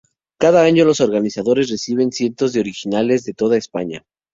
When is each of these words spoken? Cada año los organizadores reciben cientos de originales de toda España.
Cada 0.39 0.63
año 0.63 0.83
los 0.83 0.99
organizadores 0.99 1.69
reciben 1.69 2.11
cientos 2.11 2.53
de 2.53 2.59
originales 2.59 3.23
de 3.23 3.35
toda 3.35 3.55
España. 3.55 4.03